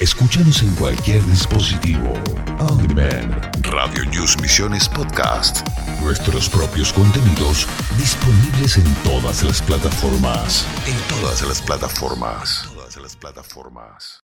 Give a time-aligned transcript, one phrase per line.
[0.00, 2.14] Escúchanos en cualquier dispositivo.
[2.58, 3.34] On demand.
[3.70, 5.60] Radio News Misiones Podcast.
[6.02, 10.66] Nuestros propios contenidos disponibles en todas las plataformas.
[10.86, 12.66] En todas las plataformas.
[12.74, 14.24] Todas las plataformas.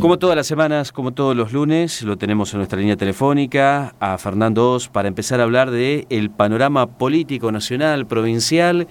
[0.00, 4.16] Como todas las semanas, como todos los lunes, lo tenemos en nuestra línea telefónica a
[4.16, 8.88] Fernando Oz para empezar a hablar de el panorama político nacional, provincial,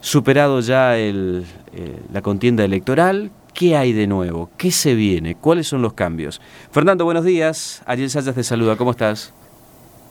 [0.00, 3.32] superado ya el, eh, la contienda electoral.
[3.56, 4.50] ¿Qué hay de nuevo?
[4.58, 5.34] ¿Qué se viene?
[5.34, 6.42] ¿Cuáles son los cambios?
[6.70, 7.82] Fernando, buenos días.
[7.86, 8.76] Ariel Sayas te saluda.
[8.76, 9.32] ¿Cómo estás?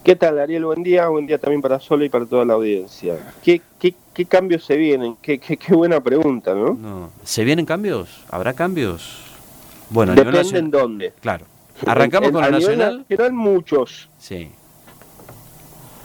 [0.03, 0.65] ¿Qué tal, Ariel?
[0.65, 1.07] Buen día.
[1.09, 3.17] Buen día también para Solo y para toda la audiencia.
[3.43, 5.15] ¿Qué, qué, qué cambios se vienen?
[5.21, 6.73] Qué, qué, qué buena pregunta, ¿no?
[6.73, 7.11] No.
[7.23, 8.23] ¿Se vienen cambios?
[8.31, 9.21] ¿Habrá cambios?
[9.91, 11.13] Bueno, a Depende nivel en dónde.
[11.21, 11.45] Claro.
[11.85, 12.99] Arrancamos En- con lo nacional.
[13.07, 14.09] nacional muchos.
[14.17, 14.49] Sí.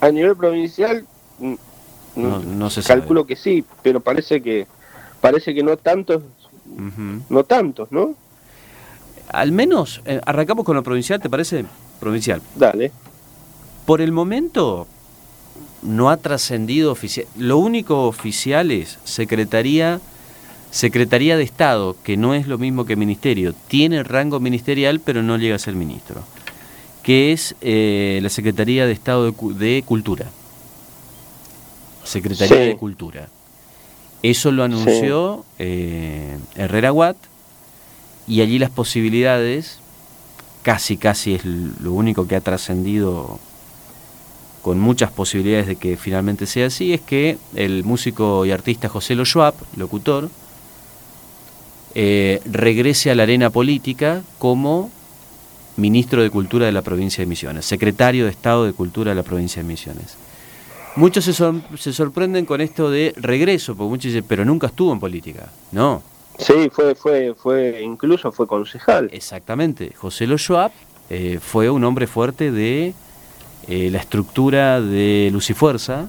[0.02, 1.06] A nivel provincial,
[2.16, 3.00] No, no se sabe.
[3.00, 4.66] calculo que sí, pero parece que
[5.22, 6.22] parece que no tantos,
[7.28, 8.14] No tantos, ¿no?
[9.28, 11.64] Al menos, eh, arrancamos con lo provincial, ¿te parece?
[12.00, 12.40] Provincial.
[12.56, 12.90] Dale.
[13.86, 14.86] Por el momento
[15.82, 17.26] no ha trascendido oficial.
[17.36, 20.00] Lo único oficial es Secretaría,
[20.70, 23.54] Secretaría de Estado, que no es lo mismo que Ministerio.
[23.68, 26.22] Tiene rango ministerial, pero no llega a ser ministro.
[27.02, 30.26] Que es eh, la Secretaría de Estado de, Cu- de Cultura.
[32.04, 32.62] Secretaría Sí.
[32.68, 33.28] de Cultura.
[34.22, 37.16] Eso lo anunció eh, Herrera Watt
[38.26, 39.78] y allí las posibilidades,
[40.62, 43.38] casi casi es lo único que ha trascendido
[44.62, 49.14] con muchas posibilidades de que finalmente sea así, es que el músico y artista José
[49.14, 50.28] Lo Schwab, locutor,
[51.94, 54.90] eh, regrese a la arena política como
[55.76, 59.22] ministro de Cultura de la provincia de Misiones, secretario de Estado de Cultura de la
[59.22, 60.16] provincia de Misiones.
[60.96, 64.92] Muchos se, sor- se sorprenden con esto de regreso, porque muchos dicen, pero nunca estuvo
[64.92, 65.48] en política.
[65.72, 66.02] No,
[66.38, 69.10] Sí, fue, fue, fue, incluso fue concejal.
[69.12, 69.92] Exactamente.
[69.94, 70.72] José Lo Schwab
[71.10, 72.94] eh, fue un hombre fuerte de
[73.68, 76.08] eh, la estructura de Lucifuerza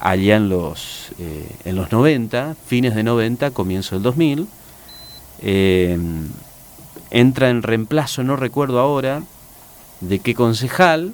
[0.00, 4.46] allá en los, eh, en los 90, fines de 90, comienzo del 2000.
[5.42, 5.98] Eh,
[7.10, 9.22] entra en reemplazo, no recuerdo ahora,
[10.00, 11.12] de qué concejal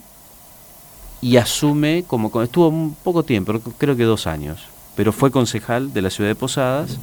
[1.20, 4.60] y asume como estuvo un poco tiempo, creo que dos años,
[4.96, 6.98] pero fue concejal de la ciudad de Posadas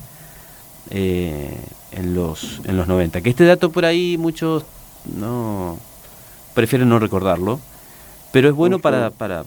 [0.90, 1.58] eh,
[1.92, 3.22] en los en los 90.
[3.22, 4.64] Que este dato por ahí muchos
[5.18, 5.78] no
[6.54, 7.60] prefieren no recordarlo,
[8.32, 9.46] pero es bueno para para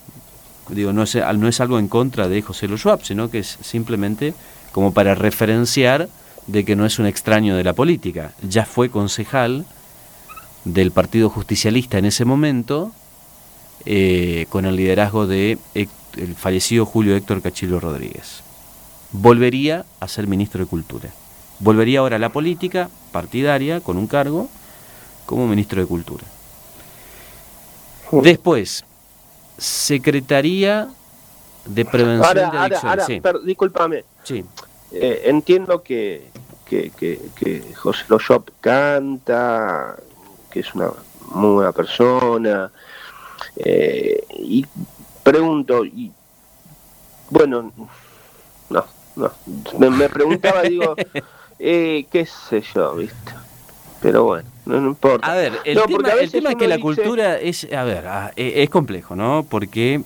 [0.68, 3.58] digo no es no es algo en contra de José Lo Schwab, sino que es
[3.62, 4.34] simplemente
[4.72, 6.08] como para referenciar
[6.46, 8.32] de que no es un extraño de la política.
[8.42, 9.66] Ya fue concejal
[10.64, 12.92] del Partido Justicialista en ese momento,
[13.84, 18.42] eh, con el liderazgo de el fallecido Julio Héctor Cachilo Rodríguez.
[19.12, 21.10] Volvería a ser ministro de Cultura.
[21.60, 24.48] Volvería ahora a la política partidaria con un cargo
[25.26, 26.24] como ministro de Cultura.
[28.10, 28.84] Después,
[29.58, 30.88] Secretaría
[31.66, 32.84] de Prevención Ahora, de Adicciones.
[32.84, 34.04] ahora, sí, per- discúlpame.
[34.24, 34.44] sí.
[34.90, 36.30] Eh, entiendo que,
[36.64, 39.96] que, que, que José Lo Schwab canta,
[40.50, 40.88] que es una
[41.32, 42.70] muy buena persona.
[43.58, 44.64] Eh, y
[45.22, 46.10] pregunto, y
[47.30, 47.72] bueno,
[48.70, 48.84] no,
[49.16, 49.32] no.
[49.78, 50.94] Me, me preguntaba, digo,
[51.58, 53.32] eh, qué sé yo, ¿viste?
[54.00, 55.30] Pero bueno, no, no importa.
[55.30, 58.06] A ver, el No, tema, el tema es que la dice- cultura es, a ver,
[58.06, 59.44] ah, e- es complejo, ¿no?
[59.48, 60.02] Porque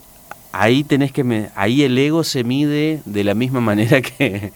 [0.52, 4.52] ahí tenés que, me- ahí el ego se mide de la misma manera que,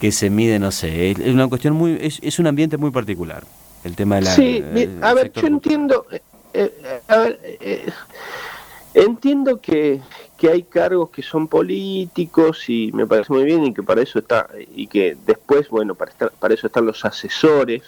[0.00, 3.44] que se mide, no sé, es una cuestión muy, es, es un ambiente muy particular,
[3.84, 4.30] el tema de la...
[4.34, 5.52] Sí, el- el a ver, yo cultural.
[5.52, 6.06] entiendo,
[6.56, 7.86] eh, eh, a ver, eh,
[8.94, 10.00] entiendo que,
[10.36, 14.18] que hay cargos que son políticos y me parece muy bien y que para eso
[14.18, 17.82] está y que después, bueno, para estar, para eso están los asesores,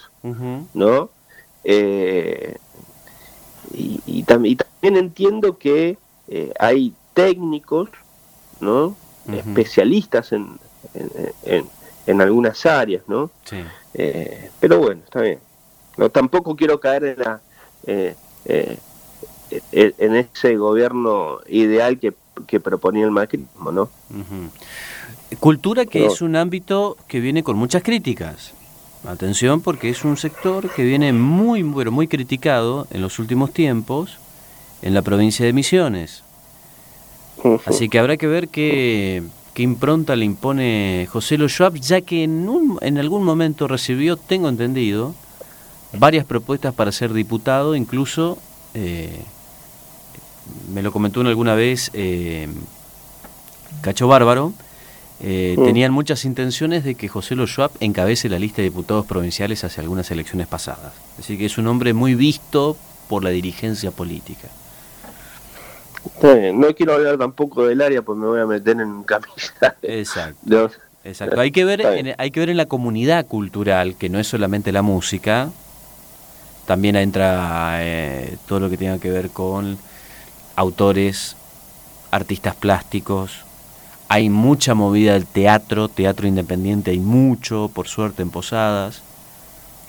[0.75, 1.11] ¿no?
[1.65, 2.57] Eh,
[3.75, 5.99] y, y tam- y también entiendo que
[6.29, 7.89] eh, hay técnicos,
[8.61, 8.97] ¿no?
[9.41, 10.59] Especialistas en,
[10.95, 11.11] en,
[11.45, 11.69] en-
[12.07, 13.31] en algunas áreas, ¿no?
[13.45, 13.57] sí.
[13.95, 15.39] Eh, pero bueno, está bien.
[15.99, 17.41] No, tampoco quiero caer en la
[18.45, 18.79] eh,
[19.73, 22.13] eh, en ese gobierno ideal que,
[22.47, 23.91] que proponía el macrismo, ¿no?
[25.41, 28.53] Cultura que es un ámbito que viene con muchas críticas.
[29.07, 34.17] Atención porque es un sector que viene muy, pero muy criticado en los últimos tiempos
[34.83, 36.23] en la provincia de Misiones.
[37.67, 39.23] Así que habrá que ver qué,
[39.55, 44.17] qué impronta le impone José Lo Schwab, ya que en, un- en algún momento recibió,
[44.17, 45.15] tengo entendido,
[45.93, 48.39] varias propuestas para ser diputado, incluso
[48.75, 49.23] eh,
[50.73, 52.49] me lo comentó una alguna vez eh,
[53.81, 54.53] Cacho Bárbaro,
[55.21, 59.65] eh, tenían muchas intenciones de que José Lo Schwab encabece la lista de diputados provinciales
[59.65, 60.93] hacia algunas elecciones pasadas.
[61.13, 62.77] Es decir, que es un hombre muy visto
[63.09, 64.49] por la dirigencia política.
[66.15, 69.75] Está bien, No quiero hablar tampoco del área porque me voy a meter en camisa.
[69.83, 70.39] Exacto.
[70.43, 70.73] de los-
[71.05, 71.41] Exacto.
[71.41, 74.73] Hay que ver, en, hay que ver en la comunidad cultural, que no es solamente
[74.73, 75.51] la música,
[76.69, 79.79] también entra eh, todo lo que tenga que ver con
[80.55, 81.35] autores,
[82.11, 83.45] artistas plásticos.
[84.11, 89.01] Hay mucha movida del teatro, teatro independiente, hay mucho, por suerte, en Posadas.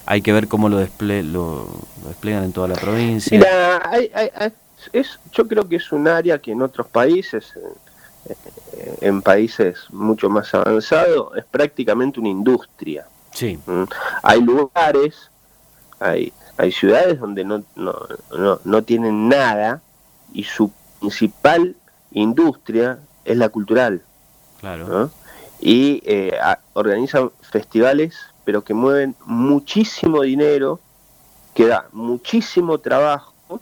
[0.05, 1.67] Hay que ver cómo lo, desple- lo,
[2.01, 3.37] lo desplegan en toda la provincia.
[3.37, 4.53] Mira, hay- hay- hay-
[4.93, 7.53] es, yo creo que es un área que en otros países,
[8.29, 13.05] eh, en países mucho más avanzados, es prácticamente una industria.
[13.33, 13.85] Sí, ¿m?
[14.23, 15.29] Hay lugares,
[15.99, 17.95] hay, hay ciudades donde no, no,
[18.37, 19.81] no, no tienen nada
[20.33, 21.73] y su principal
[22.11, 24.01] industria es la cultural.
[24.59, 24.87] claro.
[24.87, 25.11] ¿no?
[25.61, 26.37] Y eh,
[26.73, 30.81] organizan festivales, pero que mueven muchísimo dinero,
[31.53, 33.61] que da muchísimo trabajo,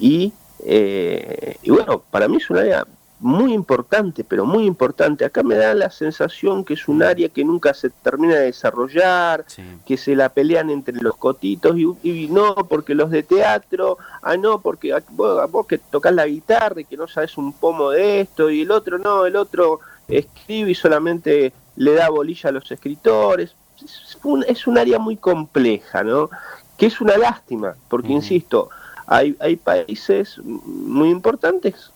[0.00, 0.32] y,
[0.64, 2.84] eh, y bueno, para mí es un área
[3.26, 5.24] muy importante, pero muy importante.
[5.24, 9.44] Acá me da la sensación que es un área que nunca se termina de desarrollar,
[9.48, 9.62] Sí.
[9.84, 14.36] que se la pelean entre los cotitos y, y no porque los de teatro, ah
[14.36, 18.20] no porque vos, vos que tocas la guitarra y que no sabes un pomo de
[18.20, 22.70] esto y el otro no, el otro escribe y solamente le da bolilla a los
[22.70, 23.56] escritores.
[23.84, 26.30] Es un, es un área muy compleja, ¿no?
[26.78, 28.68] Que es una lástima, porque insisto,
[29.08, 31.90] hay, hay países muy importantes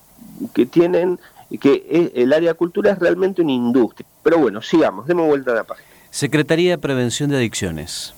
[0.55, 1.19] que tienen
[1.61, 4.07] que el área cultura es realmente una industria.
[4.23, 5.87] Pero bueno, sigamos, demos vuelta a la página.
[6.11, 8.15] Secretaría de Prevención de Adicciones.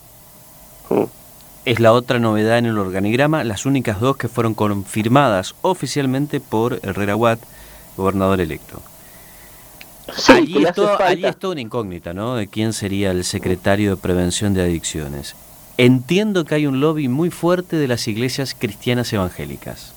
[0.91, 1.05] Mm.
[1.65, 6.81] Es la otra novedad en el organigrama, las únicas dos que fueron confirmadas oficialmente por
[6.83, 7.39] Herrera Watt,
[7.97, 8.83] gobernador electo.
[10.17, 12.35] Sí, allí, es todo- allí es toda una incógnita, ¿no?
[12.35, 15.37] De quién sería el secretario de Prevención de Adicciones.
[15.79, 19.92] Entiendo que hay un lobby muy fuerte de las iglesias cristianas evangélicas.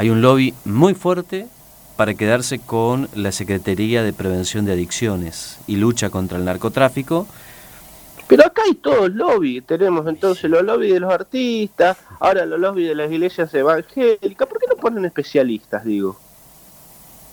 [0.00, 1.46] Hay un lobby muy fuerte
[1.98, 7.26] para quedarse con la Secretaría de Prevención de Adicciones y lucha contra el narcotráfico.
[8.26, 9.60] Pero acá hay todo el lobby.
[9.60, 14.48] Tenemos entonces los lobbies de los artistas, ahora los lobbies de las iglesias evangélicas.
[14.48, 16.18] ¿Por qué no ponen especialistas, digo?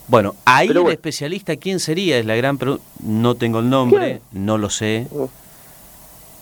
[0.06, 2.18] Bueno, ahí Pero el especialista, ¿quién sería?
[2.18, 2.84] Es la gran pregunta.
[3.02, 5.06] No tengo el nombre, no lo sé.
[5.10, 5.24] Mm.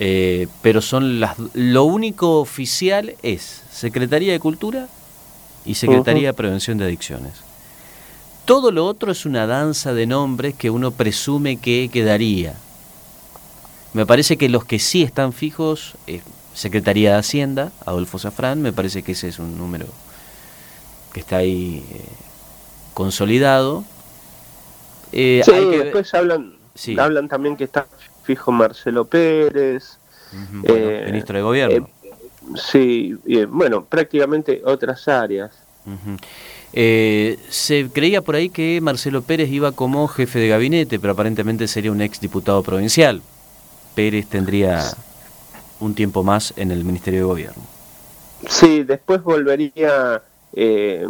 [0.00, 4.88] Eh, pero son las lo único oficial es Secretaría de Cultura
[5.66, 7.32] y Secretaría de Prevención de Adicciones.
[8.44, 12.54] Todo lo otro es una danza de nombres que uno presume que quedaría.
[13.92, 16.20] Me parece que los que sí están fijos, eh,
[16.54, 19.86] Secretaría de Hacienda, Adolfo Safrán, me parece que ese es un número
[21.12, 22.04] que está ahí eh,
[22.94, 23.84] consolidado.
[25.12, 26.98] Eh, sí, hay que después hablan, Sí.
[26.98, 27.86] hablan también que está
[28.22, 29.98] fijo Marcelo Pérez.
[30.32, 31.88] Bueno, eh, ministro de Gobierno.
[32.54, 33.16] Sí,
[33.48, 35.52] bueno, prácticamente otras áreas.
[36.72, 41.68] Eh, se creía por ahí que Marcelo Pérez iba como jefe de gabinete, pero aparentemente
[41.68, 43.22] sería un ex diputado provincial.
[43.94, 44.82] Pérez tendría
[45.80, 47.62] un tiempo más en el Ministerio de Gobierno.
[48.48, 50.22] Sí, después volvería
[50.52, 51.06] eh,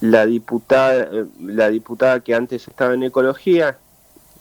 [0.00, 1.08] la diputada,
[1.40, 3.76] la diputada que antes estaba en ecología,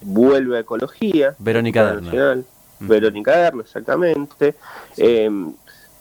[0.02, 1.36] vuelve a ecología.
[1.40, 2.44] Verónica Derna.
[2.80, 4.56] Verónica Derna, exactamente.
[4.98, 5.30] Eh,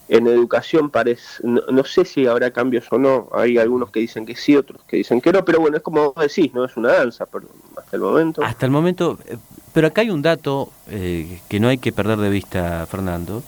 [0.08, 4.26] en educación parece, no, no sé si habrá cambios o no, hay algunos que dicen
[4.26, 6.76] que sí, otros que dicen que no, pero bueno, es como vos decís, no es
[6.76, 7.46] una danza pero
[7.76, 8.42] hasta el momento.
[8.44, 9.36] Hasta el momento, eh,
[9.72, 13.42] pero acá hay un dato eh, que no hay que perder de vista, Fernando,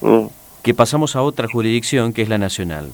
[0.00, 0.26] Mm.
[0.62, 2.90] que pasamos a otra jurisdicción que es la nacional.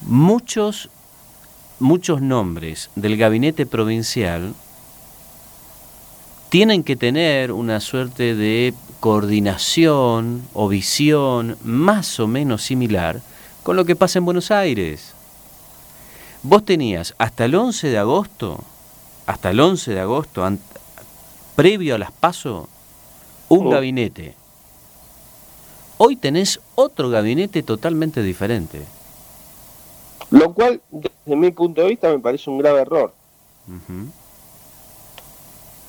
[0.00, 0.90] Muchos,
[1.78, 4.54] muchos nombres del gabinete provincial
[6.48, 13.20] tienen que tener una suerte de coordinación o visión más o menos similar
[13.62, 15.14] con lo que pasa en Buenos Aires.
[16.42, 18.60] Vos tenías hasta el 11 de agosto,
[19.26, 20.48] hasta el 11 de agosto,
[21.56, 22.68] previo a las PASO,
[23.48, 23.70] un Oh.
[23.70, 24.34] gabinete.
[25.98, 28.84] Hoy tenés otro gabinete totalmente diferente.
[30.30, 33.12] Lo cual, desde mi punto de vista, me parece un grave error.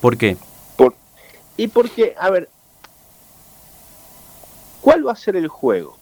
[0.02, 0.38] ¿Por qué?
[0.78, 0.96] Por,
[1.58, 2.50] y porque, a ver,
[4.82, 5.98] ¿cuál va a ser el juego?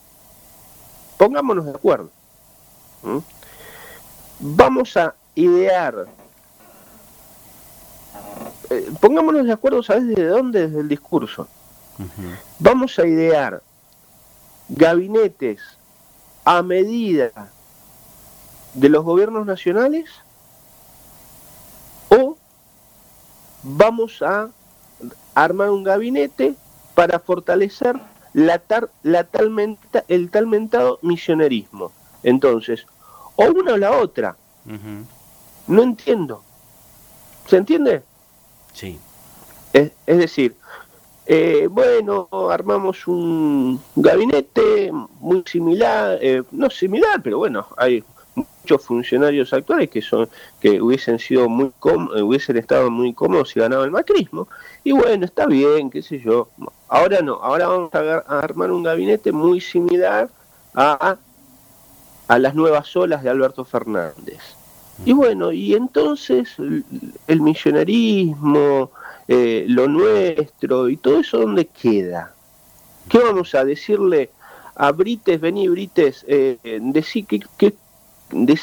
[1.16, 2.10] Pongámonos de acuerdo.
[3.02, 3.18] ¿Mm?
[4.40, 6.06] Vamos a idear.
[8.70, 10.66] eh, pongámonos de acuerdo, ¿sabes desde dónde?
[10.68, 11.48] Desde el discurso.
[12.60, 13.60] Vamos a idear
[14.68, 15.60] gabinetes
[16.44, 17.50] a medida
[18.74, 20.08] de los gobiernos nacionales
[23.62, 24.48] vamos a
[25.34, 26.54] armar un gabinete
[26.94, 28.00] para fortalecer
[28.38, 28.62] la,
[29.02, 29.26] la
[30.08, 31.92] el tal mentado misionerismo.
[32.22, 32.86] Entonces,
[33.36, 34.36] o una o la otra.
[35.66, 36.42] No entiendo.
[37.46, 38.02] ¿Se entiende?
[38.72, 38.98] Sí.
[39.72, 40.54] Es, decir,
[41.26, 44.90] eh, bueno, armamos un gabinete
[45.20, 48.04] muy similar, eh, no similar, pero bueno, hay
[48.34, 50.28] muchos funcionarios actuales que son
[50.60, 54.48] que hubiesen sido muy eh, hubiesen estado muy cómodos si ganaba el macrismo
[54.88, 56.48] y bueno está bien qué sé yo.
[56.88, 60.30] Ahora no ahora vamos a, armar un gabinete muy similar
[60.74, 61.16] a
[62.26, 64.40] a las nuevas olas de Alberto Fernández.
[65.04, 68.90] Y bueno y entonces el misionerismo
[69.28, 72.32] eh, lo nuestro y todo eso dónde queda
[73.10, 74.30] qué vamos a decirle
[74.74, 77.74] a Brites vení Brites eh, decí que, que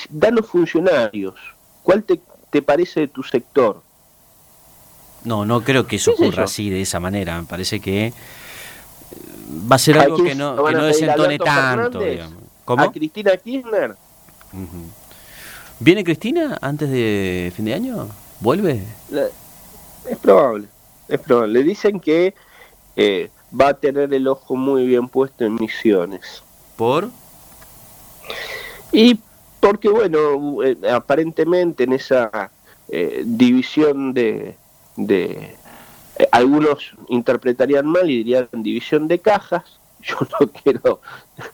[0.09, 1.35] danos funcionarios.
[1.83, 3.84] ¿Cuál te, te, parece de tu sector?
[5.25, 7.39] No, no creo que eso ocurra así, de esa manera.
[7.39, 8.13] Me parece que eh,
[9.71, 11.99] va a ser algo que no, que no desentone tanto.
[12.63, 12.83] ¿Cómo?
[12.83, 13.95] ¿A Cristina Kirchner?
[15.79, 18.07] ¿Viene Cristina antes de fin de año?
[18.39, 18.81] ¿Vuelve?
[20.09, 20.67] Es probable,
[21.07, 21.53] es probable.
[21.53, 22.33] Le dicen que
[22.95, 23.29] eh,
[23.59, 26.43] va a tener el ojo muy bien puesto en misiones.
[26.75, 27.09] ¿Por?
[28.91, 29.19] Y
[29.59, 32.51] porque bueno, eh, aparentemente en esa
[32.89, 34.55] eh, división de,
[34.95, 35.55] de
[36.17, 41.01] eh, algunos interpretarían mal y dirían división de cajas, yo no quiero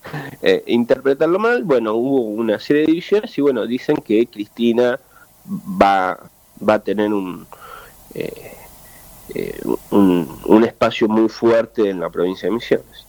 [0.67, 4.99] interpretarlo mal, bueno, hubo una serie de divisiones y bueno, dicen que Cristina
[5.47, 6.19] va,
[6.67, 7.47] va a tener un,
[9.91, 13.05] un, espacio muy fuerte en la provincia de Misiones.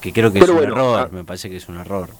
[0.00, 2.10] Que creo que es un error, ah, me parece que es un error.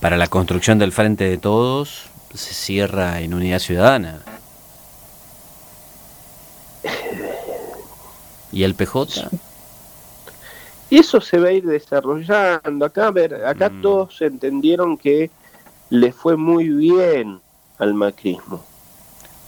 [0.00, 4.20] Para la construcción del Frente de Todos se cierra en Unidad Ciudadana.
[8.52, 9.28] ¿Y el PJ?
[10.90, 12.84] Y eso se va a ir desarrollando.
[12.84, 13.82] Acá, ver, acá mm.
[13.82, 15.30] todos entendieron que
[15.88, 17.40] le fue muy bien
[17.78, 18.64] al macrismo.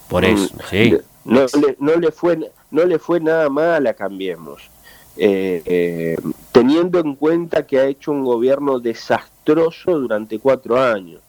[0.07, 0.97] Por eso, mm, sí.
[1.25, 4.69] No, le, no, le, fue, no le fue nada mal a Cambiemos.
[5.15, 6.17] Eh, eh,
[6.51, 11.21] teniendo en cuenta que ha hecho un gobierno desastroso durante cuatro años.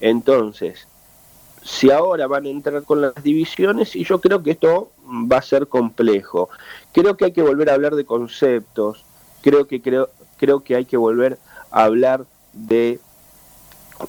[0.00, 0.86] Entonces,
[1.68, 5.42] si ahora van a entrar con las divisiones, y yo creo que esto va a
[5.42, 6.48] ser complejo.
[6.92, 9.04] Creo que hay que volver a hablar de conceptos,
[9.42, 10.08] creo que, creo,
[10.38, 11.38] creo que hay que volver
[11.70, 13.00] a hablar de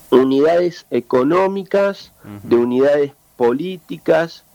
[0.09, 2.13] unidades económicas,
[2.43, 4.45] de unidades políticas,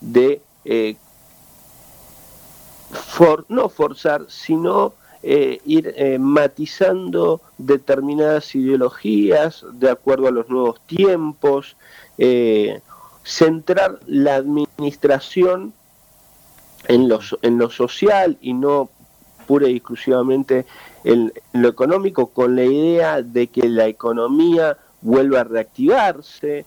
[0.00, 0.96] de eh,
[3.48, 11.76] no forzar, sino eh, ir eh, matizando determinadas ideologías de acuerdo a los nuevos tiempos,
[12.24, 12.80] eh,
[13.24, 15.72] centrar la administración
[16.86, 18.90] en lo, en lo social y no
[19.48, 20.64] pura y exclusivamente
[21.02, 26.64] en, lo económico, con la idea de que la economía vuelva a reactivarse.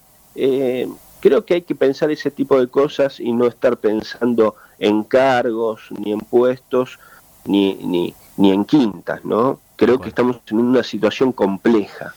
[1.21, 5.87] creo que hay que pensar ese tipo de cosas y no estar pensando en cargos,
[5.97, 6.99] ni en puestos,
[7.45, 9.61] ni, ni, ni en quintas, ¿no?
[9.77, 12.13] Creo que estamos en una situación compleja.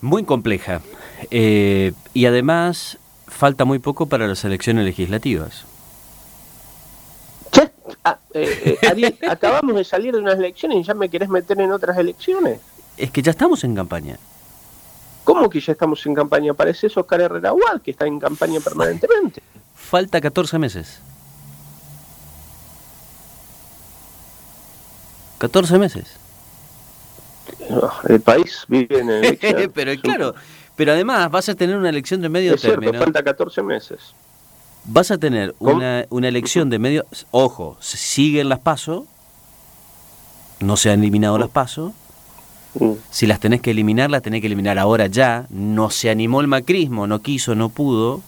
[0.00, 0.80] Muy compleja.
[1.30, 5.64] Eh, y además falta muy poco para las elecciones legislativas.
[8.04, 11.72] Ah, eh, eh, acabamos de salir de unas elecciones y ya me querés meter en
[11.72, 12.60] otras elecciones.
[12.96, 14.18] Es que ya estamos en campaña.
[15.24, 16.54] ¿Cómo que ya estamos en campaña?
[16.54, 17.52] Parece eso Oscar Herrera
[17.82, 19.42] que está en campaña permanentemente.
[19.74, 21.00] Falta 14 meses.
[25.38, 26.27] 14 meses.
[28.08, 29.70] el país vive en elección.
[29.74, 30.34] pero claro,
[30.76, 32.98] pero además vas a tener una elección de medio término.
[32.98, 33.98] falta 14 meses.
[34.84, 37.04] Vas a tener una, una, elección de medio...
[37.30, 39.04] Ojo, siguen las pasos,
[40.60, 41.92] no se han eliminado las pasos.
[42.74, 42.92] Mm.
[43.10, 45.46] Si las tenés que eliminar, las tenés que eliminar ahora ya.
[45.50, 48.22] No se animó el macrismo, no quiso, no pudo.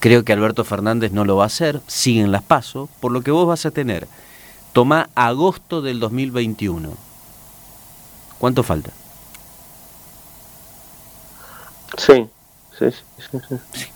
[0.00, 1.80] Creo que Alberto Fernández no lo va a hacer.
[1.86, 4.06] Siguen las pasos, por lo que vos vas a tener
[4.74, 6.90] Toma agosto del 2021.
[8.38, 8.90] ¿Cuánto falta?
[11.96, 12.26] Sí,
[12.78, 13.86] sí, sí, sí,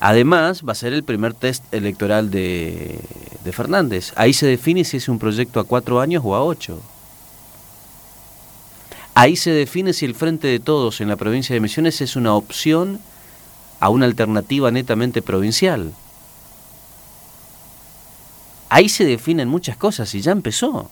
[0.00, 3.00] Además, va a ser el primer test electoral de,
[3.44, 4.12] de Fernández.
[4.16, 6.80] Ahí se define si es un proyecto a cuatro años o a ocho.
[9.14, 12.34] Ahí se define si el Frente de Todos en la provincia de Misiones es una
[12.34, 13.00] opción
[13.80, 15.92] a una alternativa netamente provincial
[18.74, 20.90] ahí se definen muchas cosas y ya empezó.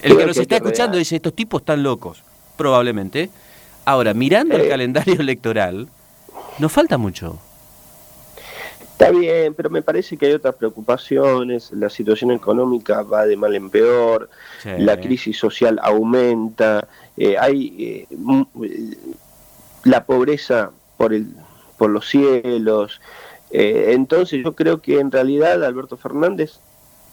[0.00, 2.22] El que nos está escuchando dice, estos tipos están locos,
[2.56, 3.30] probablemente.
[3.84, 4.68] Ahora, mirando el eh.
[4.68, 5.88] calendario electoral,
[6.58, 7.38] Nos falta mucho.
[8.94, 11.72] Está bien, pero me parece que hay otras preocupaciones.
[11.72, 14.30] La situación económica va de mal en peor,
[14.78, 18.06] la crisis social aumenta, eh, hay eh,
[19.82, 21.26] la pobreza por, el,
[21.76, 23.00] por los cielos.
[23.50, 26.60] Eh, entonces yo creo que en realidad Alberto Fernández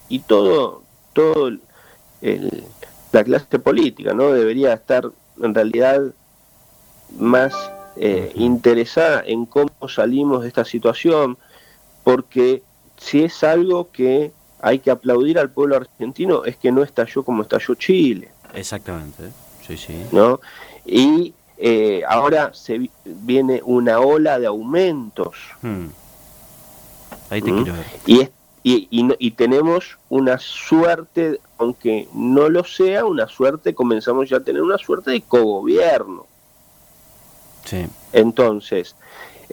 [0.07, 1.61] y todo, todo el,
[3.11, 5.09] la clase política no debería estar
[5.41, 6.01] en realidad
[7.17, 7.53] más
[8.35, 11.37] interesada en cómo salimos de esta situación
[12.03, 12.63] porque
[12.97, 17.41] si es algo que hay que aplaudir al pueblo argentino es que no estalló como
[17.41, 18.29] estalló Chile.
[18.53, 19.29] Exactamente,
[19.65, 20.05] sí, sí.
[20.11, 20.39] ¿No?
[20.85, 25.35] Y eh, ahora se viene una ola de aumentos.
[25.61, 25.87] Hmm.
[27.29, 27.63] Ahí te ¿Mm?
[27.63, 27.85] quiero ver.
[28.05, 28.29] Y,
[28.63, 34.61] y, y, tenemos una suerte, aunque no lo sea, una suerte, comenzamos ya a tener
[34.61, 36.27] una suerte de cogobierno.
[37.65, 37.87] Sí.
[38.13, 38.95] Entonces,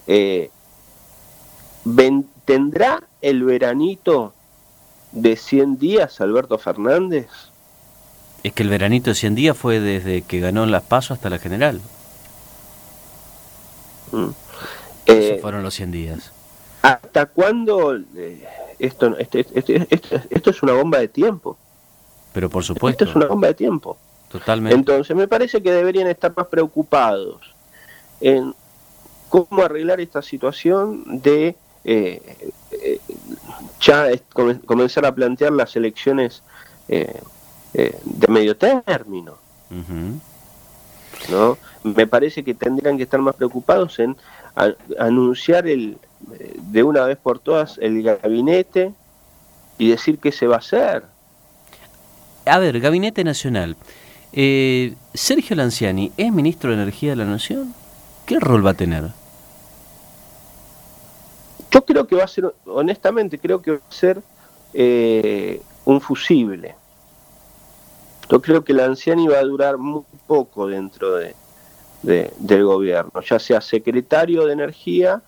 [0.05, 0.51] eh,
[2.45, 4.33] ¿Tendrá el veranito
[5.11, 7.27] de 100 días Alberto Fernández?
[8.43, 11.37] Es que el veranito de 100 días fue desde que ganó las pasos hasta la
[11.37, 11.81] general.
[14.11, 14.29] Mm.
[15.05, 16.31] Esos eh, fueron los 100 días.
[16.81, 18.47] ¿Hasta cuándo eh,
[18.79, 21.57] esto, este, este, este, esto es una bomba de tiempo?
[22.33, 23.03] Pero por supuesto.
[23.03, 23.97] Esto es una bomba de tiempo.
[24.29, 24.75] Totalmente.
[24.75, 27.41] Entonces me parece que deberían estar más preocupados
[28.21, 28.53] en
[29.29, 32.21] cómo arreglar esta situación de eh,
[32.71, 32.99] eh,
[33.79, 34.07] ya
[34.65, 36.43] comenzar a plantear las elecciones
[36.87, 37.21] eh,
[37.73, 39.37] de medio término.
[41.29, 41.57] ¿no?
[41.83, 44.17] Me parece que tendrían que estar más preocupados en
[44.99, 48.93] anunciar el, de una vez por todas el gabinete
[49.77, 51.03] y decir qué se va a hacer.
[52.45, 53.75] A ver, Gabinete Nacional.
[55.13, 57.73] Sergio Lanciani, ¿es ministro de Energía de la Nación?
[58.25, 59.05] ¿Qué rol va a tener?
[61.71, 64.21] Yo creo que va a ser, honestamente, creo que va a ser
[64.73, 66.75] eh, un fusible.
[68.29, 71.35] Yo creo que la anciana va a durar muy poco dentro de,
[72.01, 75.21] del gobierno, ya sea secretario de Energía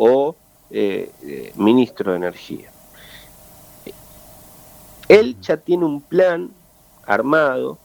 [0.00, 0.36] o
[0.70, 2.70] eh, eh, ministro de Energía.
[5.08, 6.50] Él ya tiene un plan
[7.04, 7.78] armado.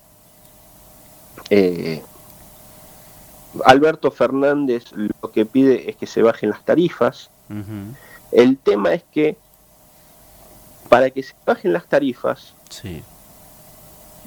[3.66, 7.30] Alberto Fernández lo que pide es que se bajen las tarifas.
[8.32, 9.38] El tema es que
[10.90, 12.54] para que se bajen las tarifas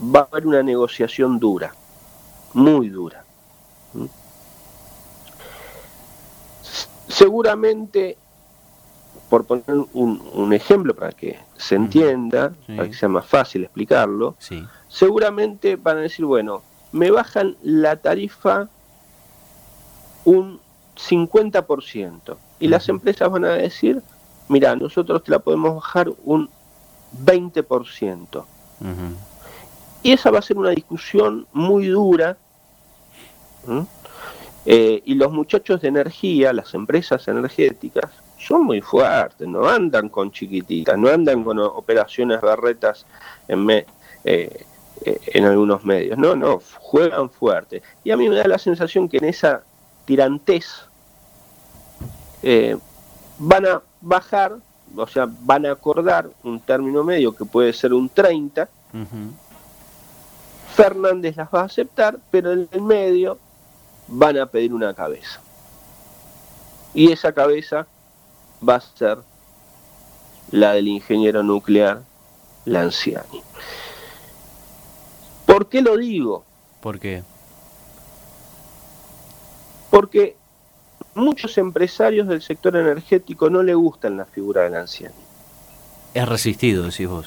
[0.00, 1.72] va a haber una negociación dura,
[2.52, 3.24] muy dura.
[3.92, 4.06] ¿Mm?
[7.16, 8.18] Seguramente,
[9.30, 14.36] por poner un, ejemplo para que se entienda, para que sea más fácil explicarlo,
[14.86, 16.60] seguramente van a decir, bueno,
[16.92, 18.68] me bajan la tarifa
[20.26, 20.60] un
[21.08, 22.36] 50%.
[22.60, 24.02] Y las empresas van a decir,
[24.48, 26.50] mira, nosotros te la podemos bajar un
[27.24, 28.44] 20%.
[30.02, 32.36] Y esa va a ser una discusión muy dura.
[34.66, 40.30] Eh, y los muchachos de energía, las empresas energéticas, son muy fuertes, no andan con
[40.30, 43.06] chiquititas, no andan con operaciones barretas
[43.48, 43.86] en, eh,
[44.24, 44.64] eh,
[45.04, 47.82] en algunos medios, no, no, juegan fuerte.
[48.04, 49.62] Y a mí me da la sensación que en esa
[50.04, 50.66] tirantez
[52.42, 52.76] eh,
[53.38, 54.56] van a bajar,
[54.94, 58.68] o sea, van a acordar un término medio que puede ser un 30.
[60.74, 63.38] Fernández las va a aceptar, pero en el medio
[64.08, 65.40] van a pedir una cabeza.
[66.94, 67.86] Y esa cabeza
[68.66, 69.18] va a ser
[70.50, 72.02] la del ingeniero nuclear
[72.64, 73.42] Lanciani.
[75.44, 76.44] ¿Por qué lo digo?
[76.80, 77.22] ¿Por qué?
[79.90, 80.36] Porque
[81.14, 85.14] muchos empresarios del sector energético no le gustan la figura del anciano.
[86.14, 87.26] Es resistido, decís vos.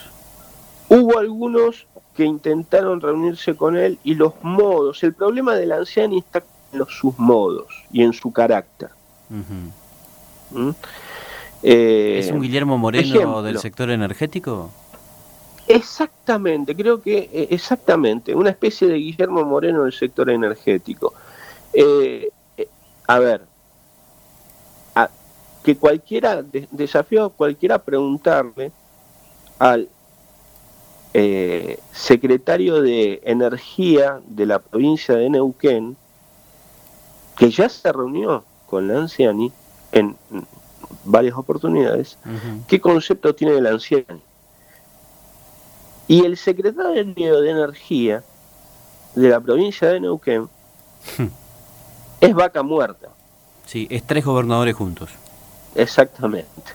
[0.89, 5.03] Hubo algunos que intentaron reunirse con él y los modos.
[5.03, 6.43] El problema del anciano está
[6.87, 8.89] sus modos y en su carácter.
[10.51, 10.69] ¿Mm?
[11.61, 14.71] Eh, ¿Es un Guillermo Moreno del sector energético?
[15.67, 21.13] Exactamente, creo que eh, exactamente, una especie de Guillermo Moreno del sector energético.
[21.73, 22.29] Eh,
[23.07, 23.41] a ver,
[25.63, 28.71] que cualquiera, desafío a cualquiera a preguntarle
[29.57, 29.89] al
[31.13, 35.97] eh, secretario de Energía de la provincia de Neuquén,
[37.39, 39.51] que ya se reunió con la Anciani
[39.93, 40.15] en
[41.05, 42.17] varias oportunidades,
[42.67, 44.21] qué concepto tiene de la Anciani.
[46.07, 48.23] Y el secretario de Energía
[49.15, 50.49] de la provincia de Neuquén
[52.21, 53.07] es vaca muerta.
[53.65, 55.09] Sí, es tres gobernadores juntos.
[55.75, 56.73] Exactamente.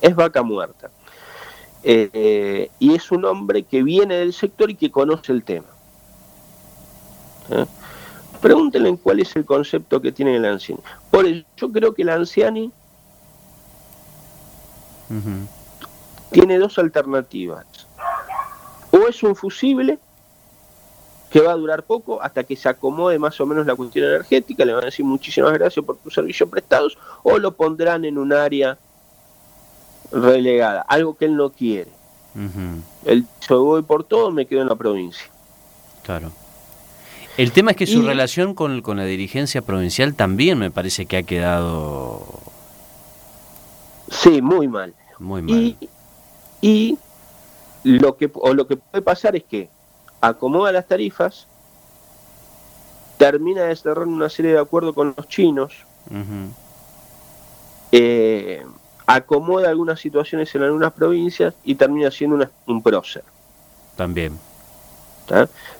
[0.00, 0.90] Es vaca muerta.
[1.82, 5.66] Eh, y es un hombre que viene del sector y que conoce el tema.
[7.50, 7.66] ¿Eh?
[8.44, 10.82] Pregúntenle cuál es el concepto que tiene el Anciani.
[11.10, 12.70] Por eso yo creo que el Anciani
[16.30, 17.64] tiene dos alternativas.
[18.90, 19.98] O es un fusible
[21.30, 24.66] que va a durar poco hasta que se acomode más o menos la cuestión energética,
[24.66, 28.34] le van a decir muchísimas gracias por tu servicio prestados, o lo pondrán en un
[28.34, 28.76] área
[30.12, 31.90] relegada, algo que él no quiere.
[33.06, 35.30] Él yo voy por todo, me quedo en la provincia.
[36.02, 36.30] Claro.
[37.36, 41.16] El tema es que su relación con, con, la dirigencia provincial también me parece que
[41.16, 42.24] ha quedado...
[44.08, 44.94] Sí, muy mal.
[45.18, 45.76] Muy mal.
[46.60, 46.96] Y,
[47.82, 49.68] lo que, o lo que puede pasar es que
[50.20, 51.46] acomoda las tarifas,
[53.18, 55.74] termina de cerrar una serie de acuerdos con los chinos,
[57.90, 58.64] eh,
[59.06, 63.24] acomoda algunas situaciones en algunas provincias y termina siendo un prócer.
[63.96, 64.38] También.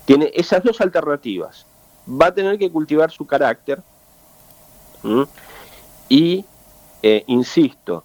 [0.04, 1.66] Tiene esas dos alternativas.
[2.09, 3.83] Va a tener que cultivar su carácter
[6.09, 6.44] y,
[7.02, 8.04] eh, insisto,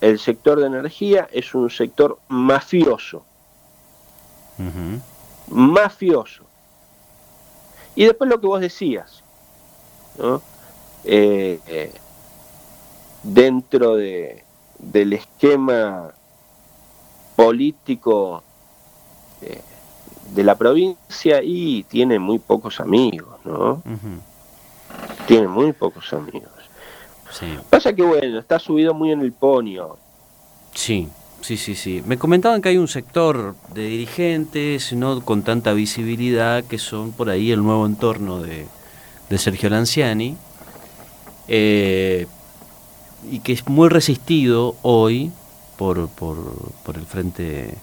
[0.00, 3.24] el sector de energía es un sector mafioso.
[5.48, 6.44] Mafioso.
[7.94, 9.22] Y después lo que vos decías,
[11.04, 11.92] eh, eh,
[13.22, 14.44] dentro de,
[14.78, 16.12] del esquema
[17.36, 18.42] político
[19.40, 19.62] eh,
[20.34, 23.82] de la provincia y tiene muy pocos amigos, ¿no?
[25.26, 26.50] Tiene muy pocos amigos.
[27.70, 29.96] Pasa que bueno, está subido muy en el ponio.
[30.74, 31.08] Sí,
[31.42, 32.02] Sí, sí, sí.
[32.06, 37.30] Me comentaban que hay un sector de dirigentes, no con tanta visibilidad, que son por
[37.30, 38.66] ahí el nuevo entorno de,
[39.36, 40.36] Sergio Lanciani,
[41.48, 42.26] eh,
[43.28, 45.32] y que es muy resistido hoy
[45.76, 46.36] por, por,
[46.84, 47.74] por, el frente,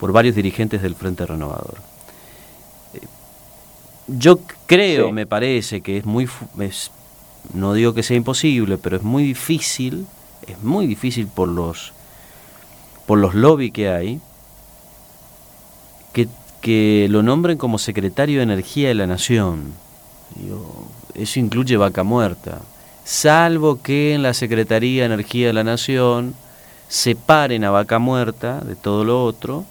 [0.00, 1.76] por varios dirigentes del Frente Renovador.
[4.06, 6.28] Yo creo, me parece que es muy,
[7.52, 10.06] no digo que sea imposible, pero es muy difícil,
[10.46, 11.92] es muy difícil por los
[13.06, 14.20] por los lobbies que hay,
[16.12, 16.28] que,
[16.60, 19.74] que, lo nombren como secretario de Energía de la Nación.
[21.14, 22.60] eso incluye vaca muerta.
[23.04, 26.34] Salvo que en la Secretaría de Energía de la Nación
[26.88, 29.66] separen a vaca muerta de todo lo otro.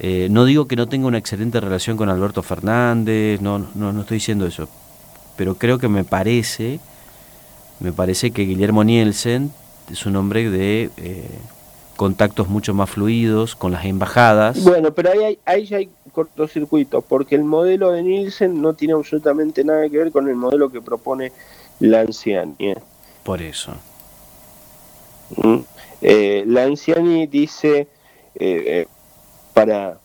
[0.00, 4.00] Eh, no digo que no tenga una excelente relación con Alberto Fernández, no, no, no
[4.02, 4.68] estoy diciendo eso,
[5.36, 6.78] pero creo que me parece,
[7.80, 9.52] me parece que Guillermo Nielsen
[9.90, 11.28] es un hombre de eh,
[11.96, 14.62] contactos mucho más fluidos con las embajadas.
[14.62, 18.94] Bueno, pero ahí, hay, ahí ya hay cortocircuito, porque el modelo de Nielsen no tiene
[18.94, 21.32] absolutamente nada que ver con el modelo que propone
[21.80, 22.54] Lanciani.
[22.58, 22.76] ¿eh?
[23.24, 23.72] Por eso.
[25.36, 25.58] ¿Mm?
[26.00, 27.88] Eh, Lanciani dice,
[28.36, 28.86] eh,
[29.66, 29.98] para,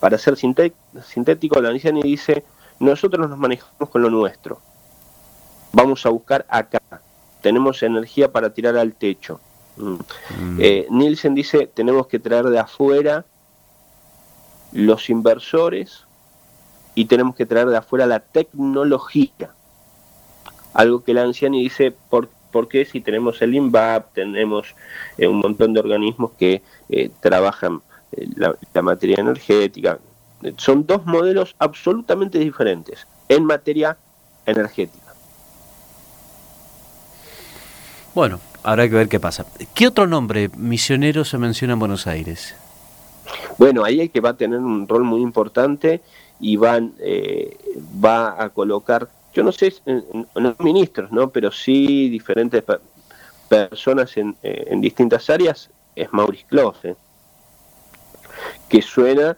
[0.00, 2.44] para ser sintético, Lanciani dice,
[2.78, 4.60] nosotros nos manejamos con lo nuestro.
[5.72, 6.80] Vamos a buscar acá.
[7.40, 9.40] Tenemos energía para tirar al techo
[9.80, 10.58] Mm.
[10.58, 13.24] Eh, Nielsen dice, tenemos que traer de afuera
[14.72, 16.04] los inversores
[16.94, 19.54] y tenemos que traer de afuera la tecnología.
[20.74, 22.28] Algo que la Anciani dice, ¿por,
[22.68, 24.74] qué si tenemos el INVAP, tenemos
[25.18, 27.80] eh, un montón de organismos que eh, trabajan
[28.36, 29.98] la, la materia energética?
[30.56, 33.96] Son dos modelos absolutamente diferentes en materia
[34.46, 35.14] energética.
[38.14, 39.46] Bueno, habrá que ver qué pasa.
[39.74, 42.54] ¿Qué otro nombre misionero se menciona en Buenos Aires?
[43.58, 46.00] Bueno, ahí hay que va a tener un rol muy importante
[46.40, 47.56] y van, eh,
[48.02, 49.74] va a colocar, yo no sé,
[50.34, 51.30] no ministros, ¿no?
[51.30, 52.64] pero sí diferentes
[53.48, 56.96] personas en, eh, en, distintas áreas, es Maurice Close,
[58.70, 59.36] que suena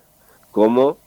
[0.52, 0.98] como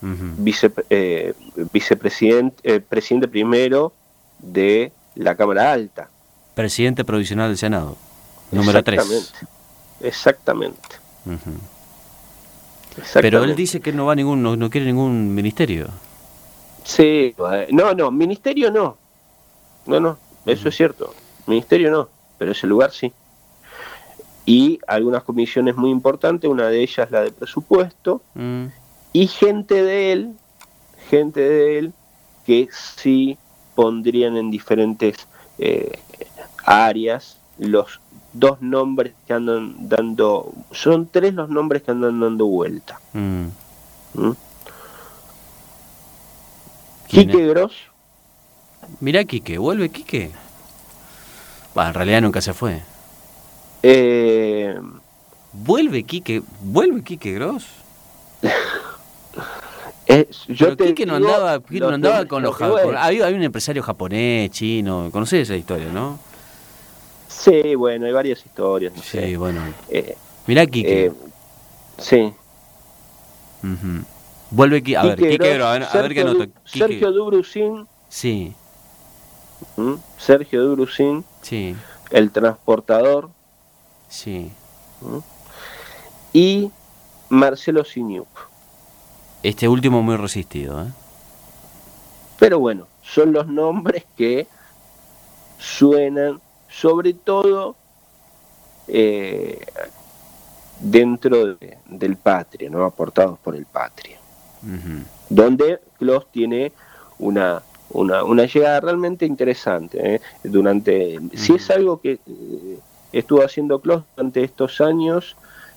[0.00, 1.34] vice, eh,
[1.72, 3.92] vicepresidente presidente primero
[4.38, 6.08] de la Cámara Alta
[6.60, 7.96] presidente provisional del Senado,
[8.52, 9.32] número 3.
[10.02, 10.88] Exactamente.
[13.14, 15.88] Pero él dice que no va ningún, no, quiere ningún ministerio.
[16.84, 17.34] Sí,
[17.70, 18.98] no, no, ministerio no.
[19.86, 21.14] No, no, eso es cierto.
[21.46, 23.10] Ministerio no, pero ese lugar sí.
[24.50, 28.64] Y algunas comisiones muy importantes, una de ellas la de presupuesto, mm.
[29.12, 30.32] y gente de él,
[31.08, 31.92] gente de él,
[32.44, 33.38] que sí
[33.76, 35.92] pondrían en diferentes eh,
[36.64, 38.00] Arias, los
[38.32, 43.00] dos nombres que andan dando, son tres los nombres que andan dando vuelta.
[43.12, 43.46] Mm.
[44.14, 44.32] ¿Mm?
[47.06, 47.74] Quique Gross,
[48.98, 50.32] Mirá Quique, ¿vuelve Quique?
[51.76, 52.82] En realidad nunca se fue.
[53.82, 54.78] Eh,
[55.52, 56.42] ¿Vuelve Quique?
[56.60, 57.66] ¿Vuelve Quique Gross?
[60.06, 62.82] es- yo Pero Quique no andaba, Quique no andaba con lo los que ja- voy.
[62.82, 66.18] con- había, había un empresario japonés, chino, conocés esa historia, ¿no?
[67.28, 68.92] Sí, bueno, hay varias historias.
[68.94, 69.36] No Sí, sé.
[69.36, 69.60] bueno.
[69.88, 70.16] Eh,
[70.46, 71.06] Mirá Quique.
[71.06, 71.12] eh,
[71.98, 72.32] sí.
[73.62, 74.04] Ujú.
[74.50, 76.46] Vuelve Quique, a ver, Quique Quique Gross, Gross, a ver, a ver qué nota.
[76.64, 78.52] Quique- Sergio Dubrusin, Sí,
[79.78, 79.96] ¿m?
[80.18, 81.76] Sergio Dubrusin, sí,
[82.10, 83.30] el transportador,
[84.10, 84.52] sí.
[85.02, 85.20] ¿m?
[86.34, 86.70] y
[87.30, 88.28] Marcelo Siniuk.
[89.42, 90.88] Este último muy resistido, ¿eh?
[92.38, 94.46] Pero bueno, son los nombres que
[95.58, 97.76] suenan, sobre todo
[98.88, 99.58] eh,
[100.80, 102.84] dentro de- del Patria, ¿no?
[102.84, 104.18] aportados por el Patria,
[105.28, 106.72] donde Kloss tiene
[107.18, 110.14] una, una, una llegada realmente interesante.
[110.16, 110.20] ¿eh?
[110.42, 112.78] Durante, Si es algo que eh,
[113.12, 115.36] estuvo haciendo Kloss durante estos años,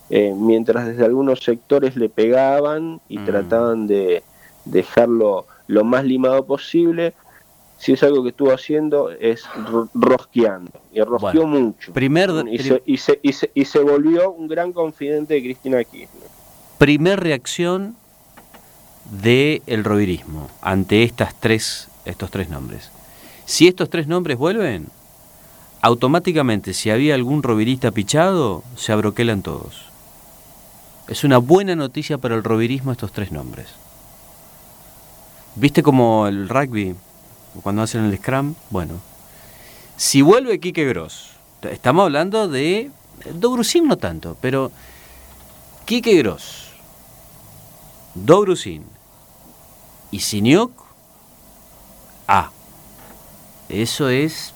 [0.10, 3.26] eh, mientras desde algunos sectores le pegaban y Mm.
[3.26, 4.24] trataban de
[4.65, 7.13] dejarlo lo más limado posible,
[7.78, 11.91] si es algo que estuvo haciendo es ro- rosqueando, y rosqueó mucho.
[11.93, 15.84] Primer, Y se, y, se, y, se, y se volvió un gran confidente de Cristina
[15.84, 16.30] Kirchner.
[16.78, 17.96] primer reacción
[19.22, 22.89] del el rovirismo ante estas tres, estos tres nombres.
[23.46, 24.88] Si estos tres nombres vuelven,
[25.84, 29.82] automáticamente si había algún rovirista pichado, se abroquelan todos.
[31.10, 33.67] Es una buena noticia para el rovirismo estos tres nombres.
[35.56, 36.96] ¿Viste como el rugby,
[37.63, 38.56] cuando hacen el scrum?
[38.69, 38.93] Bueno,
[39.98, 41.32] si vuelve Quique Gross,
[41.63, 42.89] estamos hablando de...
[43.34, 44.72] Dobrusin no tanto, pero
[45.84, 46.69] Quique Gross,
[48.15, 48.86] Dobrusin
[50.12, 50.72] y Siniok,
[52.30, 52.52] ah,
[53.67, 54.53] eso es...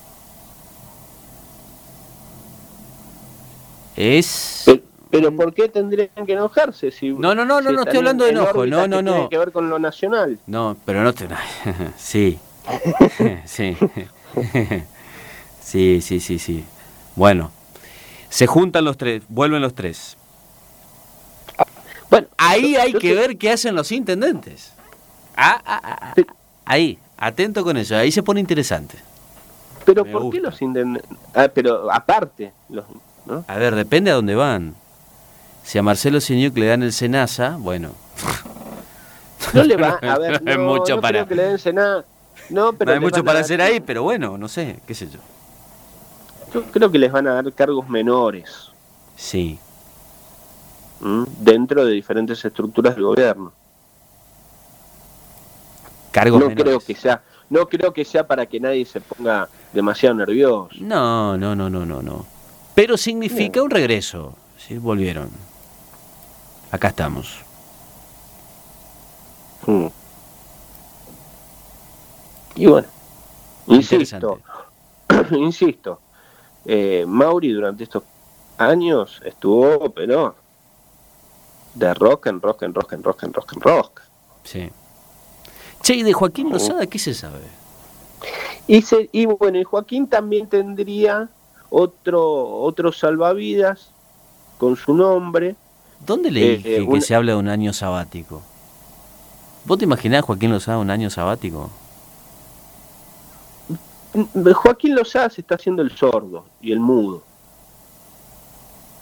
[3.97, 4.63] Es...
[4.65, 6.91] Pero, pero ¿por qué tendrían que enojarse?
[6.91, 9.11] Si, No, no, no, no, no estoy hablando de en enojo, no, no, no.
[9.13, 10.37] Tiene que ver con lo nacional.
[10.45, 11.27] No, pero no te...
[11.97, 12.39] sí.
[13.45, 13.75] sí.
[15.61, 16.63] sí, sí, sí, sí.
[17.15, 17.51] Bueno,
[18.29, 20.15] se juntan los tres, vuelven los tres.
[22.09, 24.73] Bueno, Ahí hay que ver qué hacen los intendentes.
[25.35, 26.33] Ah, ah, ah, ah,
[26.65, 28.97] ahí, atento con eso, ahí se pone interesante.
[29.85, 31.01] Pero me ¿por qué los intenden-
[31.33, 32.85] Ah, pero aparte, los,
[33.27, 33.43] ¿no?
[33.47, 34.73] A ver, depende a dónde van.
[35.63, 37.91] Si a Marcelo Siniuk le dan el Senasa, bueno,
[39.53, 42.05] No le va a ver, No mucho no para- creo que le den nada.
[42.49, 45.09] No, pero no hay mucho para dar- hacer ahí, pero bueno, no sé, qué sé
[45.09, 45.19] yo.
[46.53, 48.71] Yo creo que les van a dar cargos menores
[49.17, 49.59] Sí,
[51.01, 51.25] ¿m?
[51.39, 53.51] dentro de diferentes estructuras del gobierno.
[56.11, 56.63] cargos no menores.
[56.63, 60.69] creo que sea, no creo que sea para que nadie se ponga demasiado nervioso.
[60.79, 62.25] No, no, no, no, no, no.
[62.77, 64.35] Pero significa un regreso.
[64.55, 65.31] Sí, volvieron.
[66.69, 67.39] Acá estamos.
[69.65, 69.87] Mm.
[72.53, 72.87] Y bueno,
[73.65, 74.41] insisto,
[75.31, 75.99] insisto,
[76.65, 78.03] eh, Mauri durante estos
[78.59, 80.35] años estuvo, pero
[81.73, 84.01] de rock en rock en rock en rock en rock en rock.
[84.43, 84.69] Sí.
[85.81, 86.13] Che, ¿y de.
[86.13, 87.41] Joaquín Lozada qué se sabe?
[88.67, 91.27] Y, se, y bueno, y Joaquín también tendría
[91.69, 93.89] otro, otro salvavidas
[94.57, 95.55] con su nombre.
[96.05, 98.41] ¿Dónde leí Eh, que, eh, que una- se habla de un año sabático?
[99.65, 101.69] ¿Vos te imaginás Joaquín Lozada un año sabático?
[104.13, 107.21] Mm, Joaquín Lozada se está haciendo el sordo y el mudo.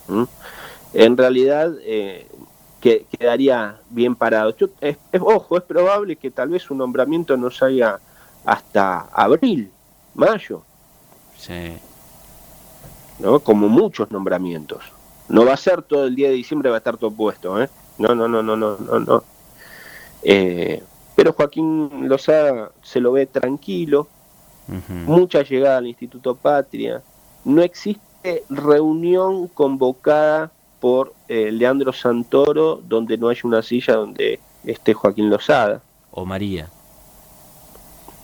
[0.08, 0.24] ¿Mm?
[0.94, 2.28] En realidad eh,
[2.82, 4.56] que, quedaría bien parado.
[4.58, 8.00] Yo- es- es- ojo, es probable que tal vez su nombramiento no salga
[8.46, 9.72] hasta abril,
[10.14, 10.62] mayo,
[11.38, 11.78] Sí.
[13.20, 13.40] ¿No?
[13.40, 14.84] Como muchos nombramientos.
[15.28, 17.70] No va a ser todo el día de diciembre, va a estar todo puesto, ¿eh?
[17.98, 19.24] No, no, no, no, no, no, no.
[20.24, 20.84] Eh,
[21.16, 24.08] pero Joaquín Lozada se lo ve tranquilo,
[25.06, 27.02] mucha llegada al Instituto Patria,
[27.46, 34.94] no existe reunión convocada por eh, Leandro Santoro donde no haya una silla donde esté
[34.96, 36.68] Joaquín Lozada O María.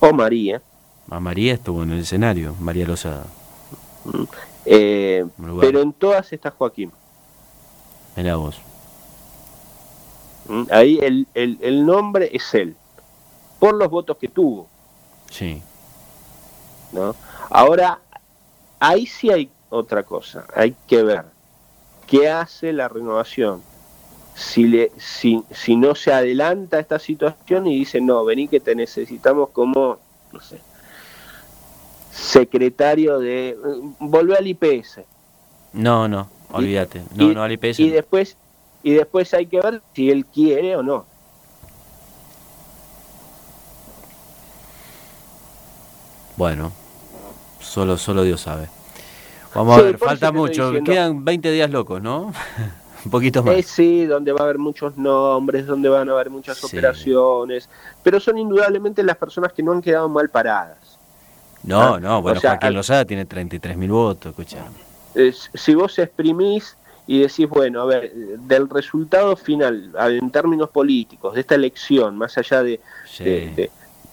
[0.00, 0.60] o María.
[1.08, 3.26] A María estuvo en el escenario, María Lozada.
[4.64, 5.24] Eh,
[5.60, 6.92] pero en todas está Joaquín.
[8.16, 8.60] Mirá vos.
[10.48, 10.64] ¿Mm?
[10.70, 12.76] Ahí el, el, el nombre es él,
[13.58, 14.68] por los votos que tuvo.
[15.30, 15.62] Sí.
[16.92, 17.16] ¿no?
[17.50, 17.98] Ahora,
[18.78, 21.24] ahí sí hay otra cosa, hay que ver
[22.06, 23.62] qué hace la renovación.
[24.34, 28.74] Si, le, si, si no se adelanta esta situación y dice, no, vení que te
[28.74, 29.98] necesitamos como,
[30.32, 30.58] no sé,
[32.12, 33.56] secretario de...
[33.98, 35.00] Volvé al IPS.
[35.72, 37.02] No, no, olvídate.
[37.14, 37.80] No, y, no al IPS.
[37.80, 38.36] Y después,
[38.82, 41.06] y después hay que ver si él quiere o no.
[46.36, 46.72] Bueno,
[47.60, 48.68] solo, solo Dios sabe.
[49.54, 50.72] Vamos a ver, falta mucho.
[50.84, 52.32] Quedan 20 días locos, ¿no?
[53.04, 53.54] Un poquito más.
[53.54, 57.68] Eh, sí, donde va a haber muchos nombres, donde van a haber muchas operaciones,
[58.02, 60.78] pero son indudablemente las personas que no han quedado mal paradas.
[61.64, 64.64] No, no, bueno, o sea, Joaquín Lozada tiene 33.000 votos, escucha.
[65.54, 71.40] si vos exprimís y decís, bueno, a ver, del resultado final, en términos políticos, de
[71.40, 72.80] esta elección, más allá de,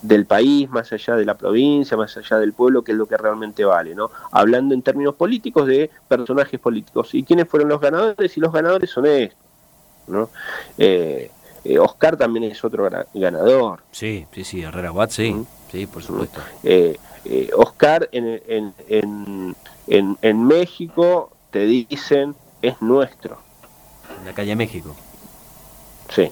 [0.01, 3.17] del país, más allá de la provincia, más allá del pueblo, que es lo que
[3.17, 4.09] realmente vale, ¿no?
[4.31, 7.13] Hablando en términos políticos de personajes políticos.
[7.13, 8.35] ¿Y quiénes fueron los ganadores?
[8.35, 9.37] Y los ganadores son estos,
[10.07, 10.29] ¿no?
[10.77, 11.29] Eh,
[11.63, 13.81] eh, Oscar también es otro ganador.
[13.91, 15.35] Sí, sí, sí, Herrera Watt, sí,
[15.71, 16.39] sí, por supuesto.
[16.63, 16.97] Eh,
[17.55, 19.55] Oscar en, en,
[19.87, 23.37] en, en, México te dicen es nuestro.
[24.19, 24.95] En la calle México.
[26.13, 26.31] Sí.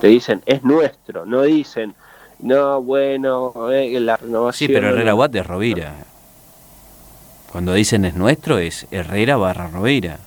[0.00, 1.94] Te dicen es nuestro, no dicen
[2.42, 4.68] no, bueno, eh, la renovación.
[4.68, 5.94] Sí, pero Herrera Watt es Rovira.
[7.52, 10.18] Cuando dicen es nuestro, es Herrera barra Rovira.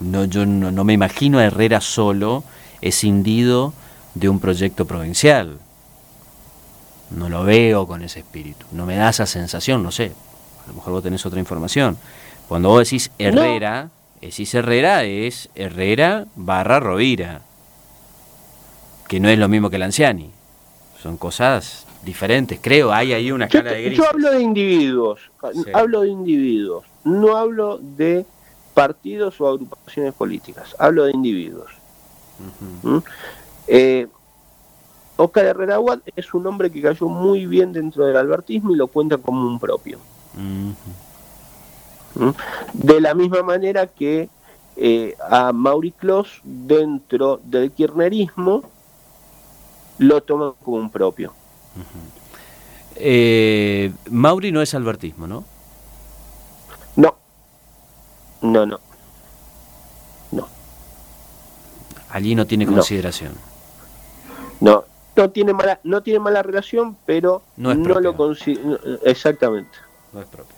[0.00, 2.42] No, yo no, me imagino a Herrera solo
[2.80, 3.72] escindido
[4.14, 5.58] de un proyecto provincial.
[7.10, 8.66] No lo veo con ese espíritu.
[8.72, 10.12] No me da esa sensación, no sé.
[10.64, 11.98] A lo mejor vos tenés otra información.
[12.48, 17.42] Cuando vos decís Herrera, Esis Herrera es Herrera barra Rovira,
[19.08, 20.30] que no es lo mismo que Lanciani.
[21.02, 23.98] Son cosas diferentes, creo, hay ahí una cara de gris.
[23.98, 25.20] Yo hablo de individuos,
[25.74, 28.24] hablo de individuos, no hablo de
[28.72, 31.70] partidos o agrupaciones políticas, hablo de individuos.
[32.82, 32.98] ¿Mm?
[33.66, 34.06] Eh,
[35.16, 38.88] Oscar Herrera Watt es un hombre que cayó muy bien dentro del albertismo y lo
[38.88, 39.98] cuenta como un propio.
[42.72, 44.28] De la misma manera que
[44.76, 48.62] eh, a Mauri Clos dentro del kirchnerismo
[49.98, 51.32] lo toma como un propio.
[52.96, 55.44] Eh, Mauri no es albertismo, ¿no?
[56.96, 57.14] No,
[58.42, 58.80] no, no.
[60.32, 60.48] No.
[62.10, 63.32] Allí no tiene consideración.
[63.32, 63.53] No,
[64.60, 64.84] no,
[65.32, 68.78] tiene mala, no tiene mala relación, pero no, lo considera.
[69.04, 69.78] Exactamente.
[70.12, 70.54] No es propio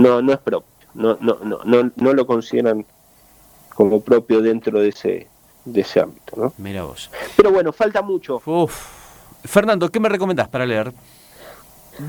[0.00, 2.84] no, no es propio, no, no, no, no, no lo consideran
[3.74, 5.28] como propio dentro de ese,
[5.64, 6.36] de ese ámbito.
[6.36, 6.52] ¿no?
[6.58, 7.10] Mira vos.
[7.36, 8.40] Pero bueno, falta mucho.
[9.44, 10.92] Fernando, ¿qué me recomendás para leer?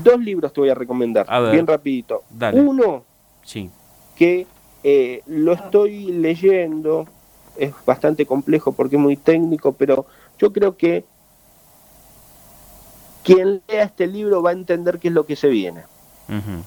[0.02, 2.22] Dos libros te voy a recomendar, bien rapidito.
[2.54, 3.04] Uno,
[3.42, 3.70] sí.
[4.16, 4.46] que
[4.82, 7.06] eh, lo estoy leyendo,
[7.56, 10.06] es bastante complejo porque es muy técnico, pero
[10.38, 11.04] yo creo que
[13.22, 15.84] quien lea este libro va a entender qué es lo que se viene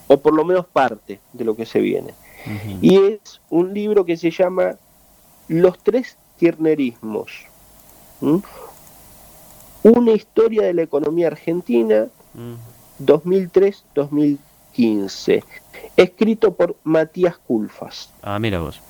[0.08, 2.14] o por lo menos parte de lo que se viene.
[2.82, 4.76] Y es un libro que se llama
[5.48, 7.32] Los tres kirchnerismos.
[9.84, 12.08] Una historia de la economía argentina
[13.04, 15.44] 2003-2015.
[15.96, 18.12] Escrito por Matías Culfas.
[18.22, 18.82] Ah, mira vos.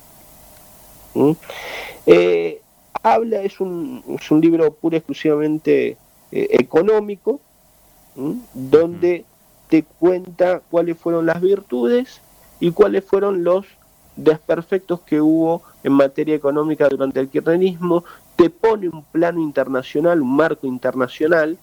[2.04, 2.60] Eh,
[3.02, 5.96] habla, es un, es un libro puro exclusivamente
[6.32, 7.40] eh, económico,
[8.54, 9.24] donde
[9.68, 12.20] te cuenta cuáles fueron las virtudes
[12.60, 13.66] y cuáles fueron los
[14.16, 18.04] desperfectos que hubo en materia económica durante el kirchnerismo,
[18.34, 21.58] te pone un plano internacional, un marco internacional,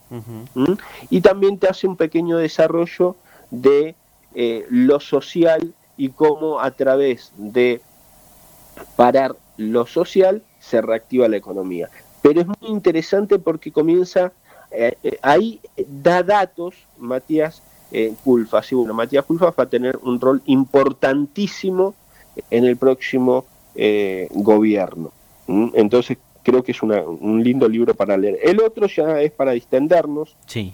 [1.09, 3.15] y también te hace un pequeño desarrollo
[3.51, 3.95] de
[4.35, 7.81] eh, lo social y cómo a través de
[8.95, 11.89] parar lo social se reactiva la economía.
[12.21, 14.31] Pero es muy interesante porque comienza,
[14.71, 18.71] eh, eh, ahí da datos, Matías, eh, Culfas.
[18.71, 21.93] Y bueno, Matías Culfas va a tener un rol importantísimo
[22.49, 23.45] en el próximo
[23.75, 25.11] eh, gobierno.
[25.47, 28.39] Entonces creo que es un lindo libro para leer.
[28.41, 30.35] El otro ya es para distendernos.
[30.47, 30.73] Sí.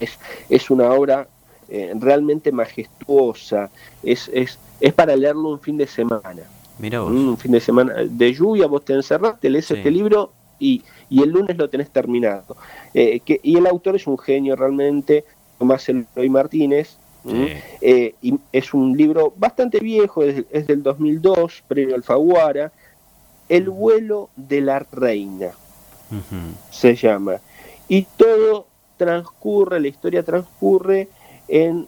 [0.00, 0.18] Es,
[0.48, 1.28] es una obra
[1.68, 3.70] eh, realmente majestuosa.
[4.02, 6.42] Es, es, es para leerlo un fin de semana.
[6.78, 7.10] Mira vos.
[7.10, 11.22] Un fin de semana de lluvia, vos te encerrás, te lees este libro y, y,
[11.22, 12.56] el lunes lo tenés terminado.
[12.92, 15.24] que, y el autor es un genio realmente,
[15.58, 16.98] Tomás Eloy Martínez.
[17.80, 22.72] Eh, y es un libro bastante viejo, es, del 2002, premio Alfaguara.
[23.48, 25.52] El vuelo de la reina
[26.70, 27.40] se llama.
[27.88, 28.66] Y todo
[28.96, 31.08] transcurre, la historia transcurre
[31.48, 31.86] en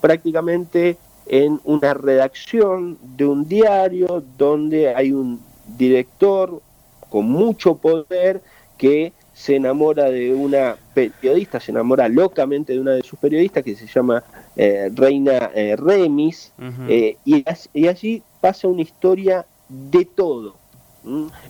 [0.00, 0.96] prácticamente
[1.26, 5.40] en una redacción de un diario donde hay un
[5.76, 6.60] director
[7.08, 8.42] con mucho poder
[8.78, 13.74] que se enamora de una periodista, se enamora locamente de una de sus periodistas que
[13.74, 14.22] se llama
[14.54, 16.52] eh, Reina eh, Remis,
[16.88, 20.56] y, y, allí pasa una historia de todo.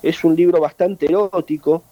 [0.03, 1.83] Es un libro bastante erótico,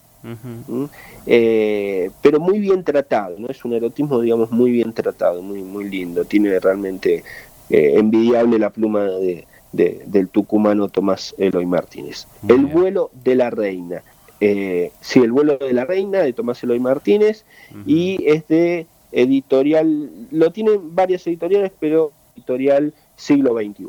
[1.25, 3.49] pero muy bien tratado, ¿no?
[3.49, 7.25] es un erotismo, digamos, muy bien tratado, muy, muy lindo, tiene realmente
[7.71, 12.27] envidiable la pluma de, del tucumano Tomás Eloy Martínez.
[12.49, 14.03] el vuelo de la reina.
[14.41, 17.45] Eh, sí, el vuelo de la reina de Tomás Eloy Martínez
[17.87, 23.89] y es de editorial, lo tienen varias editoriales, pero editorial siglo XXI.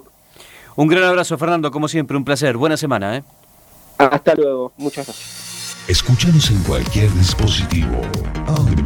[0.76, 2.58] Un gran abrazo, Fernando, como siempre, un placer.
[2.58, 3.18] Buena semana.
[3.18, 3.24] ¿eh?
[3.98, 5.39] Hasta luego, muchas gracias.
[5.88, 8.02] Escúchanos en cualquier dispositivo.
[8.48, 8.84] On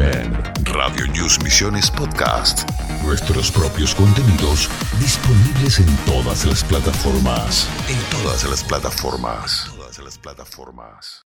[0.66, 2.70] Radio News Misiones Podcast.
[3.04, 4.70] Nuestros propios contenidos
[5.00, 7.68] disponibles en todas las plataformas.
[7.90, 9.66] En todas las plataformas.
[9.68, 11.26] En todas las plataformas.